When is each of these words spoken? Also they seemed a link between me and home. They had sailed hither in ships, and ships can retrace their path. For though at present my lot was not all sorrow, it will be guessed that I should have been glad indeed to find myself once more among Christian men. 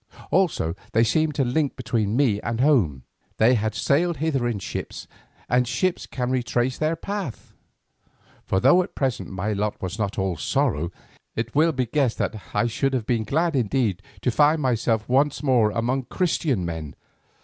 Also 0.31 0.73
they 0.93 1.03
seemed 1.03 1.37
a 1.37 1.45
link 1.45 1.75
between 1.75 2.15
me 2.15 2.41
and 2.41 2.59
home. 2.59 3.03
They 3.37 3.53
had 3.53 3.75
sailed 3.75 4.17
hither 4.17 4.47
in 4.47 4.57
ships, 4.57 5.07
and 5.47 5.67
ships 5.67 6.07
can 6.07 6.31
retrace 6.31 6.79
their 6.79 6.95
path. 6.95 7.53
For 8.43 8.59
though 8.59 8.81
at 8.81 8.95
present 8.95 9.29
my 9.29 9.53
lot 9.53 9.79
was 9.79 9.99
not 9.99 10.17
all 10.17 10.37
sorrow, 10.37 10.91
it 11.35 11.53
will 11.53 11.71
be 11.71 11.85
guessed 11.85 12.17
that 12.17 12.41
I 12.55 12.65
should 12.65 12.95
have 12.95 13.05
been 13.05 13.25
glad 13.25 13.55
indeed 13.55 14.01
to 14.21 14.31
find 14.31 14.59
myself 14.59 15.07
once 15.07 15.43
more 15.43 15.69
among 15.69 16.05
Christian 16.05 16.65
men. 16.65 16.95